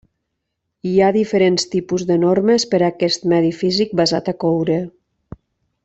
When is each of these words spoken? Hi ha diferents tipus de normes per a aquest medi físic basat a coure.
Hi 0.91 0.93
ha 0.99 1.09
diferents 1.17 1.67
tipus 1.75 2.05
de 2.13 2.17
normes 2.23 2.65
per 2.73 2.79
a 2.81 2.89
aquest 2.89 3.31
medi 3.35 3.55
físic 3.61 3.95
basat 4.01 4.33
a 4.35 4.37
coure. 4.47 4.81